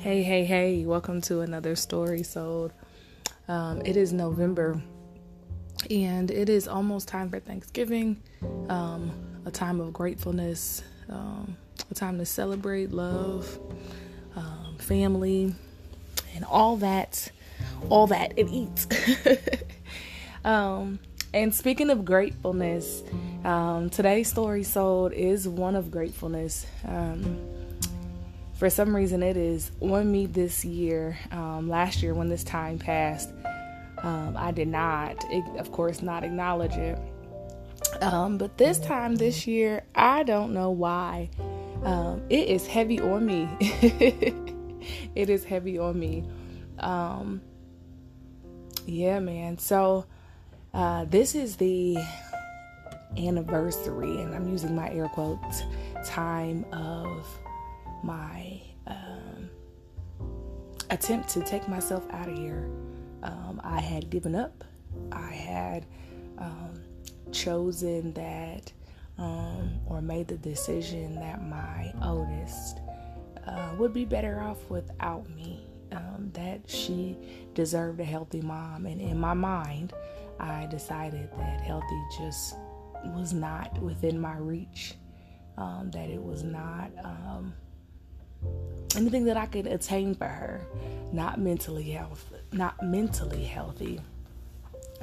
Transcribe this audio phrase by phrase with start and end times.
[0.00, 2.72] Hey, hey, hey, welcome to another story sold.
[3.48, 4.80] Um, it is November
[5.90, 8.22] and it is almost time for Thanksgiving,
[8.70, 9.12] um,
[9.44, 11.54] a time of gratefulness, um,
[11.90, 13.58] a time to celebrate love,
[14.36, 15.54] um, family,
[16.34, 17.30] and all that,
[17.90, 18.86] all that it eats.
[20.44, 21.00] Um,
[21.34, 23.02] and speaking of gratefulness,
[23.44, 26.64] um, today's story sold is one of gratefulness
[28.60, 32.78] for some reason it is on me this year um, last year when this time
[32.78, 33.30] passed
[34.02, 35.16] um, i did not
[35.58, 36.98] of course not acknowledge it.
[38.02, 41.30] Um, but this time this year i don't know why.
[41.82, 43.48] Um, it is heavy on me.
[45.14, 46.24] It is heavy on me.
[46.78, 47.42] Um,
[48.86, 49.58] yeah man.
[49.58, 50.06] So
[50.72, 51.98] uh, this is the
[53.18, 55.64] anniversary and i'm using my air quotes
[56.04, 57.26] time of
[58.02, 59.50] my um,
[60.90, 62.68] attempt to take myself out of here.
[63.22, 64.64] Um, I had given up.
[65.12, 65.86] I had
[66.38, 66.80] um,
[67.32, 68.72] chosen that
[69.18, 72.80] um, or made the decision that my oldest
[73.46, 75.66] uh, would be better off without me.
[75.92, 77.16] Um, that she
[77.52, 78.86] deserved a healthy mom.
[78.86, 79.92] And in my mind,
[80.38, 82.54] I decided that healthy just
[83.06, 84.94] was not within my reach.
[85.58, 86.90] Um, that it was not
[88.96, 90.60] anything that I could attain for her,
[91.12, 94.00] not mentally health, not mentally healthy.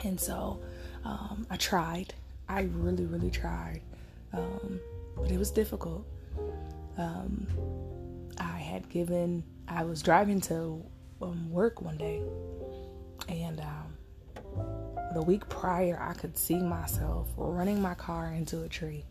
[0.04, 0.60] And so
[1.04, 2.14] um, I tried.
[2.50, 3.82] I really, really tried,
[4.34, 4.80] um,
[5.16, 6.06] but it was difficult.
[6.98, 7.48] Um,
[8.38, 9.44] I had given.
[9.68, 10.82] I was driving to
[11.22, 12.22] um, work one day,
[13.28, 13.98] and um,
[15.14, 19.04] the week prior, I could see myself running my car into a tree.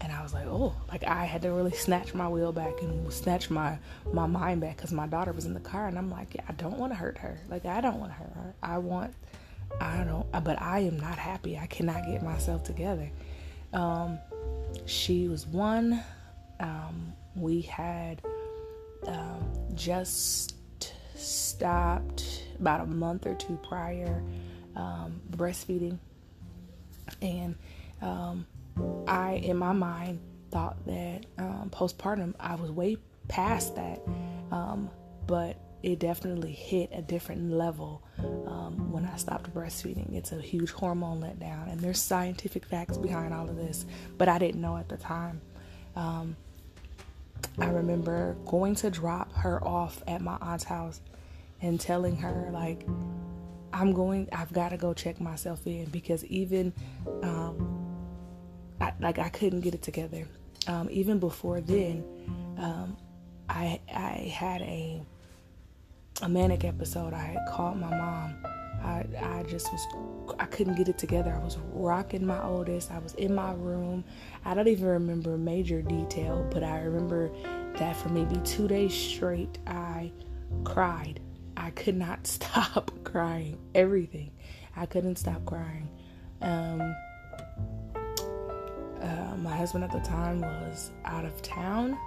[0.00, 3.12] And I was like, oh, like I had to really snatch my wheel back and
[3.12, 3.78] snatch my
[4.12, 6.52] my mind back because my daughter was in the car, and I'm like, yeah, I
[6.52, 7.40] don't want to hurt her.
[7.48, 8.54] Like I don't want to hurt her.
[8.62, 9.12] I want,
[9.80, 11.58] I don't, but I am not happy.
[11.58, 13.10] I cannot get myself together.
[13.72, 14.18] Um,
[14.86, 16.02] she was one.
[16.60, 18.22] Um, we had
[19.06, 20.54] um, just
[21.16, 24.22] stopped about a month or two prior
[24.76, 25.98] um, breastfeeding,
[27.20, 27.56] and
[28.00, 28.46] um,
[29.06, 32.96] I, in my mind, thought that um, postpartum, I was way
[33.28, 34.00] past that.
[34.50, 34.90] Um,
[35.26, 40.14] but it definitely hit a different level um, when I stopped breastfeeding.
[40.14, 43.86] It's a huge hormone letdown, and there's scientific facts behind all of this,
[44.16, 45.40] but I didn't know at the time.
[45.94, 46.36] Um,
[47.58, 51.00] I remember going to drop her off at my aunt's house
[51.60, 52.86] and telling her, like,
[53.72, 56.72] I'm going, I've got to go check myself in because even
[57.22, 57.87] um,
[58.80, 60.26] I, like I couldn't get it together.
[60.66, 62.04] Um, even before then,
[62.58, 62.96] um,
[63.48, 65.02] I I had a
[66.22, 67.12] a manic episode.
[67.12, 68.36] I had called my mom.
[68.82, 69.86] I I just was
[70.38, 71.32] I couldn't get it together.
[71.34, 72.90] I was rocking my oldest.
[72.90, 74.04] I was in my room.
[74.44, 77.30] I don't even remember major detail, but I remember
[77.78, 80.12] that for maybe two days straight, I
[80.64, 81.20] cried.
[81.56, 83.58] I could not stop crying.
[83.74, 84.32] Everything.
[84.76, 85.88] I couldn't stop crying.
[86.40, 86.94] Um,
[89.02, 91.98] uh, my husband at the time was out of town.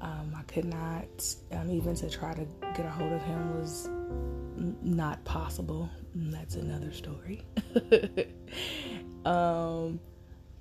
[0.00, 3.86] Um, I could not, um, even to try to get a hold of him was
[3.86, 5.90] n- not possible.
[6.14, 7.42] That's another story.
[9.24, 10.00] um,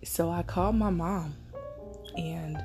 [0.03, 1.35] so I called my mom
[2.17, 2.63] and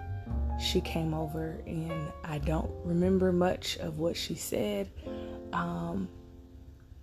[0.60, 4.90] she came over, and I don't remember much of what she said,
[5.52, 6.08] um,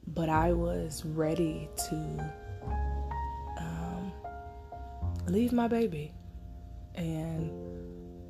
[0.07, 2.33] but I was ready to
[5.31, 6.13] leave my baby
[6.95, 7.51] and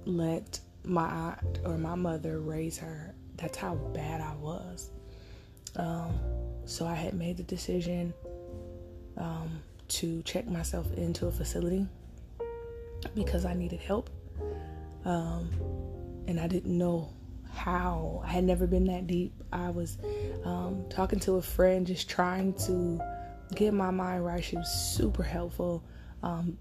[0.06, 3.14] let my aunt or my mother raise her.
[3.38, 4.92] That's how bad I was.
[5.76, 6.14] Um,
[6.66, 8.14] so I had made the decision
[9.18, 11.88] um, to check myself into a facility
[13.16, 14.10] because I needed help.
[15.06, 15.50] Um,
[16.28, 17.10] and I didn't know
[17.52, 18.22] how.
[18.24, 19.34] I had never been that deep.
[19.52, 19.98] I was
[20.46, 23.02] um, talking to a friend, just trying to
[23.56, 24.44] get my mind right.
[24.44, 25.84] She was super helpful.
[26.24, 26.58] Um,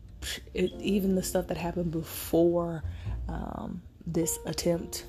[0.55, 2.83] it, even the stuff that happened before
[3.29, 5.07] um, this attempt,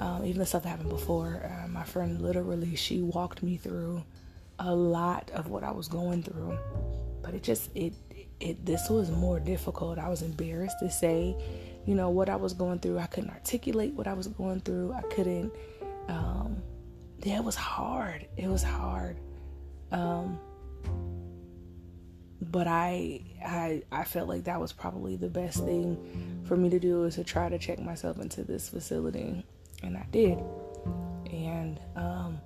[0.00, 4.02] um, even the stuff that happened before, uh, my friend literally she walked me through
[4.58, 6.58] a lot of what I was going through,
[7.22, 7.94] but it just it
[8.40, 9.98] it this was more difficult.
[9.98, 11.36] I was embarrassed to say,
[11.86, 12.98] you know, what I was going through.
[12.98, 14.92] I couldn't articulate what I was going through.
[14.92, 15.52] I couldn't.
[16.08, 16.62] Um,
[17.22, 18.26] yeah, it was hard.
[18.36, 19.18] It was hard.
[19.90, 20.38] Um,
[22.40, 26.78] but I I I felt like that was probably the best thing for me to
[26.78, 29.44] do is to try to check myself into this facility.
[29.82, 30.38] And I did.
[31.32, 32.40] And um,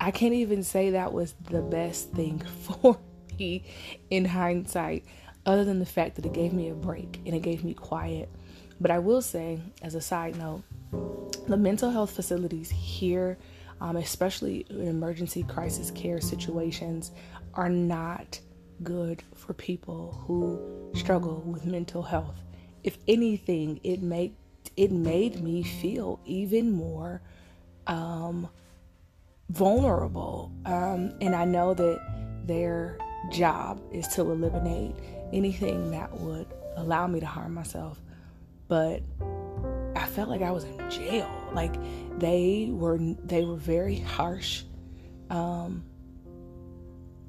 [0.00, 2.98] I can't even say that was the best thing for
[3.38, 3.64] me
[4.10, 5.04] in hindsight,
[5.46, 8.28] other than the fact that it gave me a break and it gave me quiet.
[8.80, 10.62] But I will say, as a side note,
[11.46, 13.38] the mental health facilities here,
[13.80, 17.12] um, especially in emergency crisis care situations,
[17.54, 18.40] are not
[18.82, 22.42] good for people who struggle with mental health.
[22.82, 24.34] If anything, it made
[24.76, 27.22] it made me feel even more
[27.86, 28.48] um,
[29.50, 30.50] vulnerable.
[30.64, 32.00] Um, and I know that
[32.46, 32.98] their
[33.30, 34.96] job is to eliminate
[35.32, 36.46] anything that would
[36.76, 38.00] allow me to harm myself.
[38.68, 39.02] But
[39.96, 41.30] I felt like I was in jail.
[41.52, 41.74] Like
[42.18, 44.64] they were they were very harsh.
[45.30, 45.84] Um,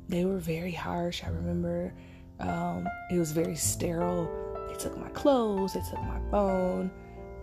[0.09, 1.23] they were very harsh.
[1.23, 1.93] I remember
[2.39, 4.29] um, it was very sterile.
[4.67, 6.91] They took my clothes, they took my phone,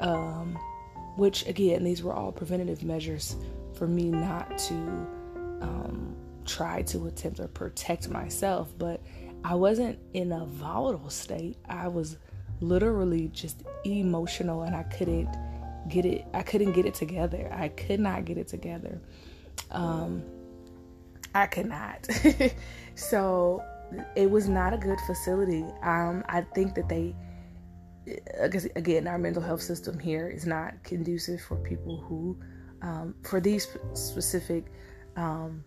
[0.00, 0.58] um,
[1.16, 3.36] which again, these were all preventative measures
[3.74, 4.74] for me not to
[5.60, 6.14] um,
[6.44, 8.72] try to attempt or protect myself.
[8.78, 9.00] But
[9.44, 11.56] I wasn't in a volatile state.
[11.68, 12.18] I was
[12.60, 15.28] literally just emotional and I couldn't
[15.88, 17.50] get it I couldn't get it together.
[17.52, 19.00] I could not get it together.
[19.70, 20.22] Um
[21.34, 22.06] I could not.
[22.94, 23.62] so
[24.16, 25.64] it was not a good facility.
[25.82, 27.14] Um I think that they
[28.74, 32.36] again our mental health system here is not conducive for people who
[32.82, 34.64] um, for these specific
[35.16, 35.64] um,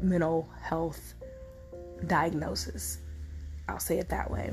[0.00, 1.14] mental health
[2.06, 2.98] diagnosis.
[3.68, 4.52] I'll say it that way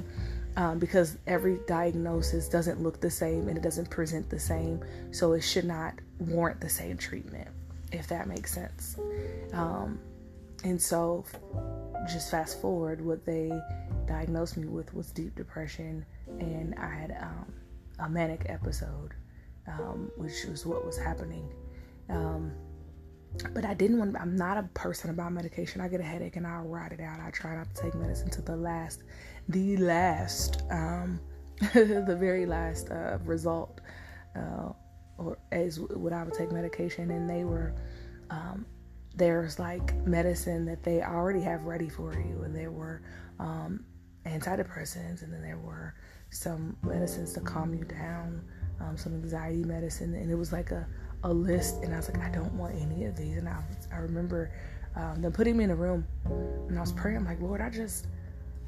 [0.55, 5.33] um, because every diagnosis doesn't look the same and it doesn't present the same, so
[5.33, 7.47] it should not warrant the same treatment,
[7.91, 8.97] if that makes sense.
[9.53, 9.99] Um,
[10.63, 11.25] and so,
[12.07, 13.51] just fast forward, what they
[14.07, 16.05] diagnosed me with was deep depression,
[16.39, 17.53] and I had um,
[17.99, 19.13] a manic episode,
[19.67, 21.49] um, which was what was happening.
[22.09, 22.53] Um,
[23.53, 24.15] but I didn't want.
[24.19, 25.81] I'm not a person about medication.
[25.81, 27.19] I get a headache and I'll ride it out.
[27.19, 29.03] I try not to take medicine to the last,
[29.49, 31.19] the last, um,
[31.73, 33.81] the very last uh, result,
[34.35, 34.69] uh,
[35.17, 37.11] or as would I would take medication.
[37.11, 37.75] And they were,
[38.29, 38.65] um,
[39.17, 43.01] there's like medicine that they already have ready for you, and there were
[43.39, 43.83] um,
[44.25, 45.95] antidepressants, and then there were
[46.29, 48.41] some medicines to calm you down,
[48.79, 50.87] um, some anxiety medicine, and it was like a
[51.23, 53.37] a list, and I was like, I don't want any of these.
[53.37, 53.61] And I,
[53.91, 54.51] I remember
[54.95, 57.17] um, them putting me in a room, and I was praying.
[57.17, 58.07] I'm like, Lord, I just,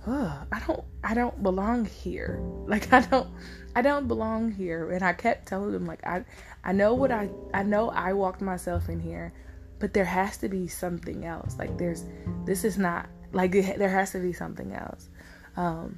[0.07, 2.39] uh, I don't, I don't belong here.
[2.69, 3.27] Like I don't,
[3.75, 4.91] I don't belong here.
[4.91, 6.23] And I kept telling them, like, I,
[6.63, 9.33] I know what I, I know I walked myself in here,
[9.79, 11.57] but there has to be something else.
[11.57, 12.05] Like there's,
[12.45, 15.09] this is not like there has to be something else.
[15.57, 15.97] Um,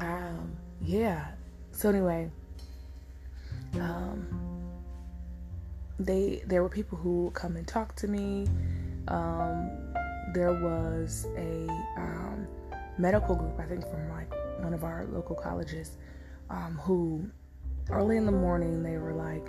[0.00, 0.52] um,
[0.82, 1.28] yeah.
[1.72, 2.30] So anyway,
[3.80, 4.44] um
[5.98, 8.46] they there were people who come and talk to me.
[9.08, 9.70] Um,
[10.32, 12.46] there was a um,
[12.98, 14.32] medical group, I think from like
[14.62, 15.96] one of our local colleges,
[16.50, 17.28] um, who
[17.90, 19.46] early in the morning they were like,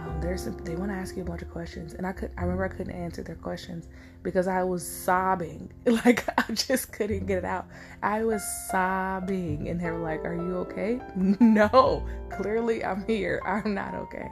[0.00, 2.30] um, "There's some, they want to ask you a bunch of questions," and I could
[2.36, 3.88] I remember I couldn't answer their questions
[4.22, 7.66] because I was sobbing, like I just couldn't get it out.
[8.02, 13.40] I was sobbing, and they were like, "Are you okay?" no, clearly I'm here.
[13.46, 14.30] I'm not okay.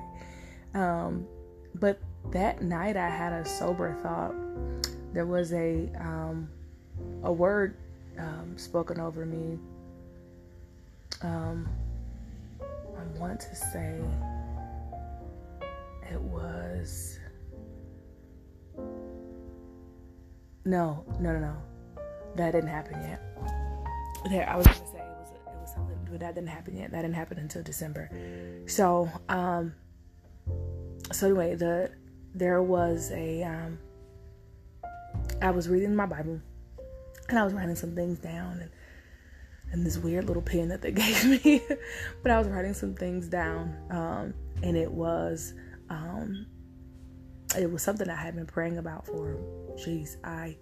[0.75, 1.27] Um,
[1.75, 1.99] but
[2.31, 4.35] that night I had a sober thought.
[5.13, 6.49] There was a um,
[7.23, 7.77] a word
[8.19, 9.59] um, spoken over me.
[11.23, 11.69] Um,
[12.61, 14.01] I want to say
[16.11, 17.19] it was
[20.65, 21.57] no, no, no, no.
[22.37, 23.23] That didn't happen yet.
[24.29, 26.91] There, I was gonna say it was it was something, but that didn't happen yet.
[26.91, 28.11] That didn't happen until December.
[28.67, 29.75] So, um,
[31.11, 31.91] so anyway, the
[32.35, 33.79] there was a um,
[35.41, 36.41] I was reading my Bible
[37.29, 38.71] and I was writing some things down and
[39.71, 41.63] and this weird little pen that they gave me,
[42.23, 45.55] but I was writing some things down um, and it was
[45.91, 46.47] um,
[47.57, 49.39] it was something I had been praying about for
[49.77, 50.57] jeez I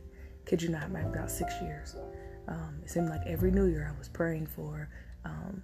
[0.47, 1.97] kid you not about six years.
[2.49, 4.89] Um, it seemed like every New Year I was praying for
[5.25, 5.63] um,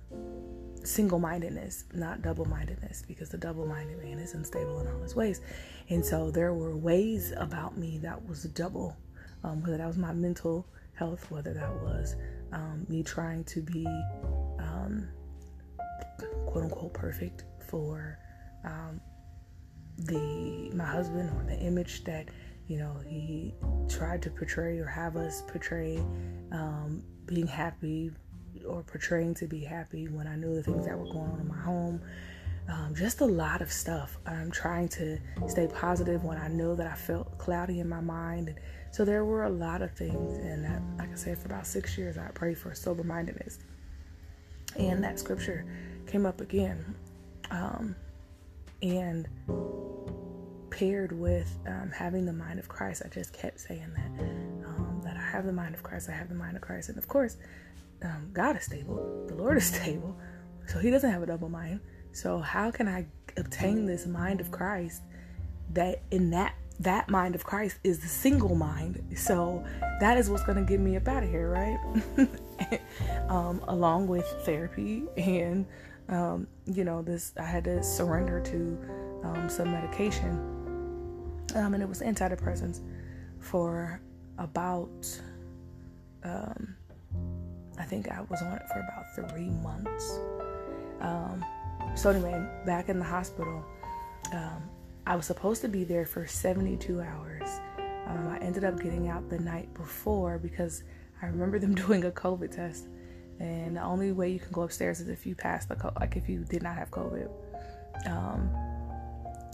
[0.82, 5.14] single mindedness, not double mindedness, because the double minded man is unstable in all his
[5.14, 5.40] ways.
[5.88, 8.96] And so there were ways about me that was double,
[9.44, 12.16] um, whether that was my mental health, whether that was
[12.52, 13.86] um, me trying to be
[14.58, 15.08] um,
[16.46, 18.18] quote unquote perfect for
[18.64, 19.00] um,
[19.98, 22.28] the my husband or the image that
[22.68, 23.54] you know he
[23.88, 25.98] tried to portray or have us portray
[26.52, 28.10] um, being happy
[28.66, 31.48] or portraying to be happy when I knew the things that were going on in
[31.48, 32.00] my home.
[32.68, 34.18] um, just a lot of stuff.
[34.26, 35.18] I'm trying to
[35.48, 38.48] stay positive when I know that I felt cloudy in my mind.
[38.48, 38.58] And
[38.92, 40.36] so there were a lot of things.
[40.38, 40.64] And
[40.98, 43.58] like I said, for about six years, I prayed for sober mindedness.
[44.76, 45.66] And that scripture
[46.06, 46.94] came up again.
[47.50, 47.96] Um,
[48.82, 49.28] and
[50.70, 54.24] paired with um, having the mind of Christ, I just kept saying that.
[54.66, 56.88] Um, that I have the mind of Christ, I have the mind of Christ.
[56.88, 57.36] And of course,
[58.02, 60.16] um, God is stable, the Lord is stable.
[60.66, 61.80] So he doesn't have a double mind.
[62.12, 65.02] So how can I obtain this mind of Christ
[65.72, 69.02] that in that that mind of Christ is the single mind.
[69.16, 69.64] So
[70.00, 72.80] that is what's going to get me up out of here, right?
[73.28, 75.66] um, along with therapy and,
[76.08, 78.78] um, you know, this, I had to surrender to
[79.24, 80.32] um, some medication.
[81.54, 82.80] Um, and it was antidepressants
[83.38, 84.00] for
[84.38, 85.20] about,
[86.24, 86.74] um,
[87.78, 90.18] I think I was on it for about three months.
[91.00, 91.44] Um,
[91.94, 93.64] so anyway, back in the hospital,
[94.32, 94.62] um,
[95.06, 97.48] I was supposed to be there for 72 hours.
[98.32, 100.82] I ended up getting out the night before because
[101.20, 102.88] I remember them doing a COVID test,
[103.40, 106.16] and the only way you can go upstairs is if you pass the co- like
[106.16, 107.28] if you did not have COVID.
[108.06, 108.50] Um,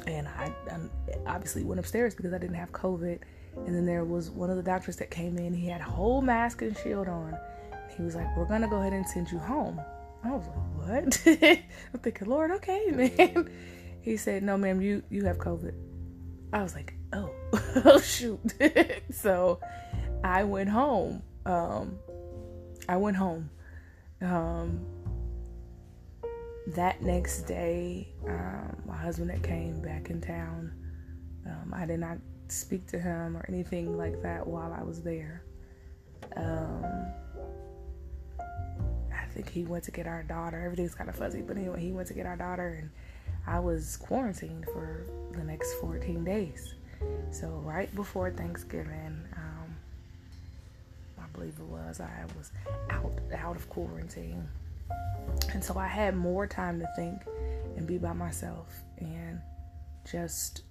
[0.06, 0.78] and I, I
[1.26, 3.20] obviously went upstairs because I didn't have COVID.
[3.66, 5.52] And then there was one of the doctors that came in.
[5.52, 7.36] He had a whole mask and shield on.
[7.96, 9.80] He was like, "We're gonna go ahead and send you home."
[10.24, 11.22] I was like, what?
[11.94, 13.50] I'm thinking, Lord, okay, man.
[14.00, 15.74] He said, no, ma'am, you, you have COVID.
[16.52, 17.30] I was like, oh,
[17.84, 18.40] oh shoot.
[19.10, 19.60] so
[20.24, 21.22] I went home.
[21.44, 21.98] Um,
[22.88, 23.50] I went home.
[24.20, 24.84] Um,
[26.68, 30.72] that next day, um, my husband that came back in town,
[31.46, 35.44] um, I did not speak to him or anything like that while I was there.
[36.36, 36.84] Um,
[38.40, 40.60] I think he went to get our daughter.
[40.60, 42.90] Everything's kind of fuzzy, but anyway, he went to get our daughter, and
[43.46, 46.74] I was quarantined for the next 14 days.
[47.30, 49.57] So right before Thanksgiving, um,
[51.38, 52.50] believe it was, I was
[52.90, 54.48] out out of quarantine,
[55.52, 57.22] and so I had more time to think
[57.76, 59.40] and be by myself and
[60.10, 60.62] just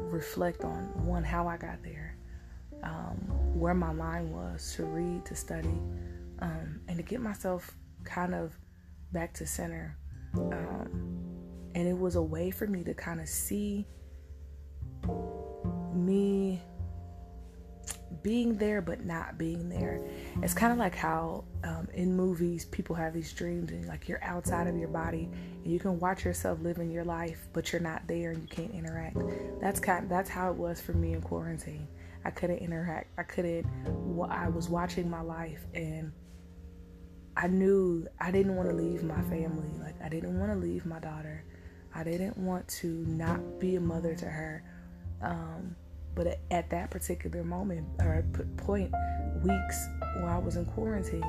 [0.00, 2.16] reflect on one how I got there,
[2.82, 3.16] um,
[3.54, 5.78] where my mind was to read, to study,
[6.38, 8.56] um, and to get myself kind of
[9.12, 9.96] back to center.
[10.34, 11.18] Um,
[11.74, 13.86] and it was a way for me to kind of see
[15.94, 16.62] me
[18.22, 20.00] being there but not being there.
[20.42, 24.22] It's kind of like how um, in movies people have these dreams and like you're
[24.22, 25.28] outside of your body
[25.64, 28.72] and you can watch yourself living your life but you're not there and you can't
[28.74, 29.18] interact.
[29.60, 31.86] That's kind of, that's how it was for me in quarantine.
[32.24, 33.08] I couldn't interact.
[33.18, 33.66] I couldn't.
[34.28, 36.12] I was watching my life and
[37.36, 39.70] I knew I didn't want to leave my family.
[39.80, 41.44] Like, I didn't want to leave my daughter.
[41.94, 44.62] I didn't want to not be a mother to her.
[45.22, 45.76] Um,
[46.14, 48.24] but at, at, that particular moment or
[48.56, 48.92] point,
[49.42, 49.88] weeks
[50.20, 51.22] while I was in quarantine,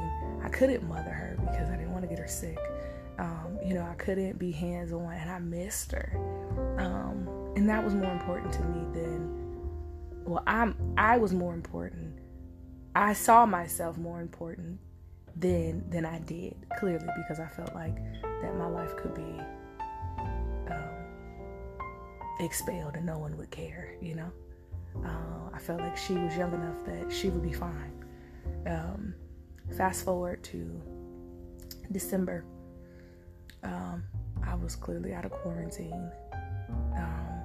[0.44, 2.58] I couldn't mother her because I didn't want to get her sick.
[3.20, 6.14] Um, you know, I couldn't be hands on, and I missed her.
[6.80, 12.18] Um, and that was more important to me than, well, I'm I was more important.
[12.96, 14.80] I saw myself more important
[15.36, 19.40] then than I did, clearly, because I felt like that my life could be
[20.70, 20.90] um,
[22.40, 24.32] expelled and no one would care, you know?
[25.03, 27.93] Uh, I felt like she was young enough that she would be fine.
[28.67, 29.13] Um,
[29.75, 30.81] fast forward to
[31.91, 32.45] December,
[33.63, 34.03] um,
[34.43, 36.10] I was clearly out of quarantine.
[36.95, 37.41] Um,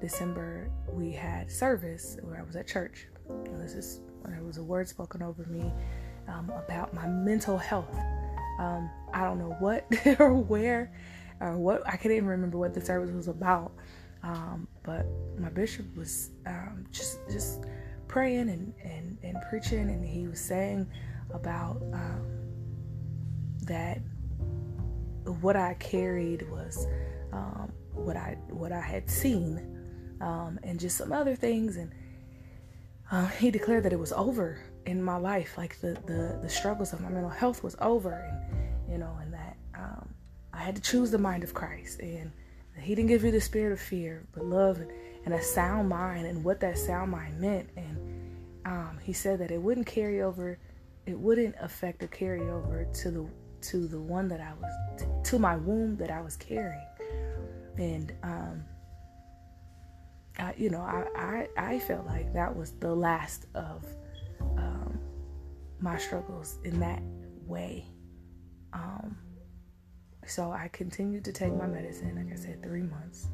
[0.00, 3.06] December, we had service where I was at church.
[3.58, 5.72] This is when there was a word spoken over me
[6.28, 7.94] um, about my mental health.
[8.58, 9.86] Um, I don't know what
[10.20, 10.92] or where
[11.40, 13.72] or what, I can't even remember what the service was about.
[14.22, 15.06] Um, but
[15.38, 17.64] my bishop was um, just just
[18.08, 20.86] praying and, and, and preaching, and he was saying
[21.32, 22.26] about um,
[23.62, 24.00] that
[25.40, 26.86] what I carried was
[27.32, 29.68] um, what I what I had seen,
[30.20, 31.92] and just some other things, and
[33.10, 36.92] uh, he declared that it was over in my life like the, the the struggles
[36.92, 40.08] of my mental health was over and you know and that um,
[40.52, 42.00] i had to choose the mind of christ.
[42.00, 42.32] And
[42.80, 44.78] he didn't give you the spirit of fear but love
[45.24, 47.96] and, a sound mind and what that sound mind meant and
[48.64, 50.58] um, he said that it wouldn't carry over
[51.06, 53.26] it wouldn't affect or carry over to the
[53.60, 56.86] to the one that i was to my womb that i was carrying
[57.78, 58.64] and um,
[60.38, 61.06] I, you know I,
[61.56, 63.86] I i felt like that was the last of
[64.56, 64.98] um,
[65.82, 67.02] my struggles in that
[67.46, 67.86] way.
[68.72, 69.16] Um,
[70.26, 72.14] so I continued to take my medicine.
[72.16, 73.28] Like I said, three months.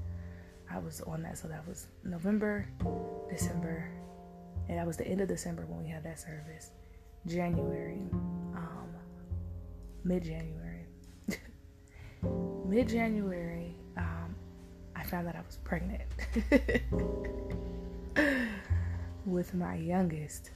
[0.71, 1.38] I was on that.
[1.38, 2.66] So that was November,
[3.30, 3.90] December,
[4.68, 6.71] and that was the end of December when we had that service.
[7.26, 8.02] January,
[8.54, 8.88] um,
[10.04, 10.87] mid January,
[12.66, 14.35] mid January, um,
[14.95, 16.02] I found that I was pregnant
[19.26, 20.50] with my youngest,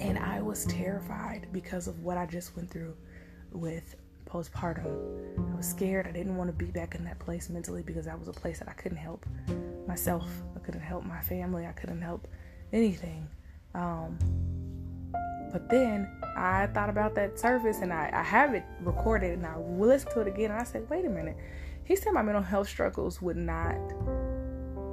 [0.00, 2.94] and I was terrified because of what I just went through
[3.52, 3.94] with
[4.32, 5.52] postpartum.
[5.52, 6.06] I was scared.
[6.06, 8.58] I didn't want to be back in that place mentally because that was a place
[8.60, 9.26] that I couldn't help
[9.86, 10.26] myself.
[10.56, 11.66] I couldn't help my family.
[11.66, 12.26] I couldn't help
[12.72, 13.28] anything.
[13.74, 14.18] Um,
[15.52, 19.58] but then I thought about that service and I, I have it recorded and I
[19.58, 21.36] listened to it again and I said, wait a minute.
[21.84, 23.76] He said my mental health struggles would not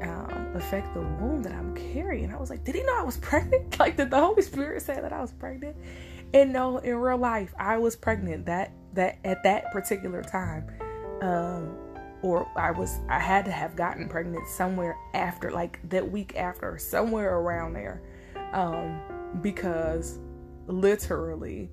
[0.02, 2.34] um, affect the womb that I'm carrying.
[2.34, 3.80] I was like, did he know I was pregnant?
[3.80, 5.78] Like, did the Holy Spirit say that I was pregnant?
[6.34, 10.68] And no, in real life, I was pregnant that that at that particular time.
[11.22, 11.76] Um,
[12.22, 16.78] or I was I had to have gotten pregnant somewhere after, like that week after,
[16.78, 18.02] somewhere around there,
[18.52, 19.00] um,
[19.42, 20.20] because
[20.68, 21.70] literally,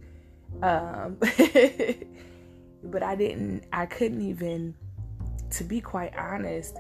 [0.62, 1.16] um,
[2.84, 4.74] but I didn't, I couldn't even,
[5.50, 6.76] to be quite honest.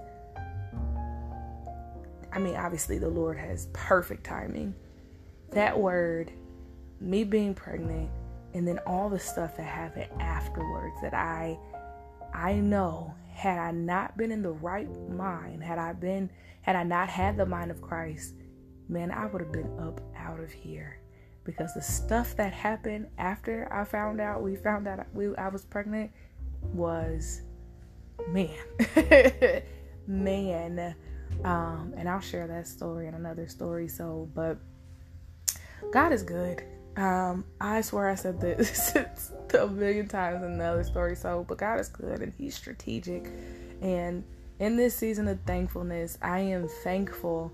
[2.32, 4.74] I mean, obviously, the Lord has perfect timing.
[5.50, 6.30] That word
[7.00, 8.10] me being pregnant
[8.56, 11.58] and then all the stuff that happened afterwards that I
[12.34, 16.30] I know had I not been in the right mind, had I been
[16.62, 18.34] had I not had the mind of Christ,
[18.88, 21.00] man, I would have been up out of here.
[21.44, 25.66] Because the stuff that happened after I found out we found out we I was
[25.66, 26.10] pregnant
[26.62, 27.42] was
[28.30, 28.56] man.
[30.06, 30.96] man.
[31.44, 33.86] Um, and I'll share that story in another story.
[33.86, 34.56] So, but
[35.92, 36.64] God is good.
[36.96, 38.96] Um, I swear I said this
[39.54, 41.14] a million times in another story.
[41.16, 43.30] So, but God is good and He's strategic.
[43.82, 44.24] And
[44.58, 47.52] in this season of thankfulness, I am thankful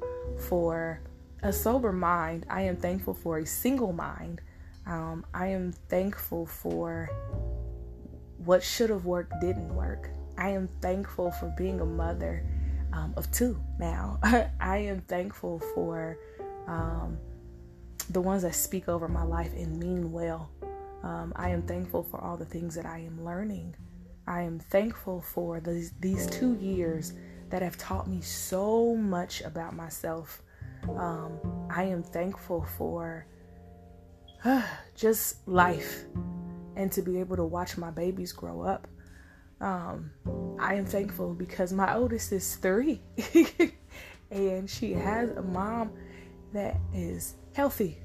[0.49, 1.01] for
[1.43, 2.47] a sober mind.
[2.49, 4.40] I am thankful for a single mind.
[4.87, 7.09] Um, I am thankful for
[8.45, 10.11] what should have worked didn't work.
[10.38, 12.45] I am thankful for being a mother
[12.93, 14.19] um, of two now.
[14.61, 16.19] I am thankful for.
[16.67, 17.19] Um,
[18.11, 20.51] the ones that speak over my life and mean well.
[21.03, 23.75] Um, I am thankful for all the things that I am learning.
[24.27, 27.12] I am thankful for these, these two years
[27.51, 30.43] that have taught me so much about myself.
[30.88, 31.38] Um,
[31.71, 33.27] I am thankful for
[34.45, 34.62] uh,
[34.95, 36.05] just life
[36.77, 38.88] and to be able to watch my babies grow up.
[39.61, 40.11] Um,
[40.59, 43.01] I am thankful because my oldest is three
[44.31, 45.93] and she has a mom
[46.53, 47.99] that is healthy.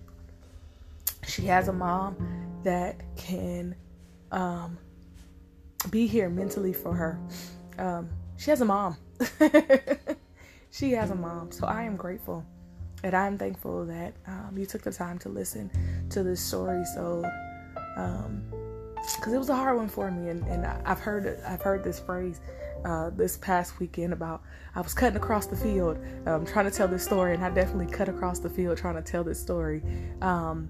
[1.26, 2.16] She has a mom
[2.64, 3.76] that can
[4.32, 4.78] um,
[5.90, 7.20] be here mentally for her.
[7.78, 8.98] Um, she has a mom.
[10.72, 11.52] she has a mom.
[11.52, 12.46] So I am grateful.
[13.04, 15.70] And I'm thankful that um, you took the time to listen
[16.10, 16.84] to this story.
[16.96, 17.24] So,
[17.76, 21.84] because um, it was a hard one for me, and, and I've heard I've heard
[21.84, 22.42] this phrase
[22.86, 24.44] uh, this past weekend about
[24.76, 27.92] I was cutting across the field um, trying to tell this story, and I definitely
[27.92, 29.82] cut across the field trying to tell this story.
[30.22, 30.70] Um,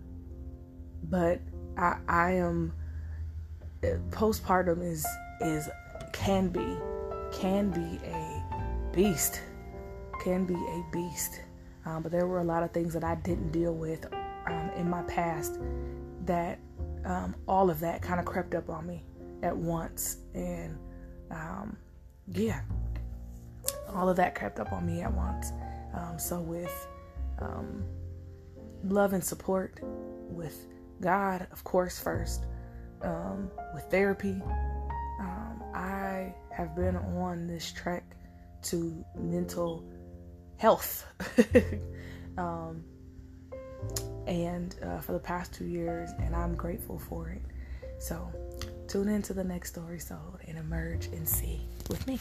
[1.04, 1.42] but
[1.78, 2.74] I, I am
[4.10, 5.06] postpartum is
[5.42, 5.70] is
[6.14, 6.78] can be
[7.32, 8.44] can be a
[8.94, 9.42] beast,
[10.24, 11.42] can be a beast.
[11.86, 14.06] Um, but there were a lot of things that I didn't deal with
[14.48, 15.60] um, in my past
[16.26, 16.60] that
[17.06, 19.04] um, all of that kind of crept up on me
[19.44, 20.78] at once, and
[21.32, 21.78] um,
[22.34, 22.62] yeah,
[23.94, 25.52] all of that crept up on me at once.
[25.94, 26.88] Um, so, with
[27.40, 27.84] um,
[28.84, 30.68] love and support, with
[31.02, 32.46] God, of course, first,
[33.02, 34.42] um, with therapy,
[35.20, 38.04] um, I have been on this trek
[38.64, 39.84] to mental
[40.58, 41.06] health.
[42.38, 42.84] Um,
[44.28, 47.42] and uh, for the past two years, and I'm grateful for it.
[48.00, 48.32] So,
[48.88, 52.20] tune into the next story sold and emerge and see with me.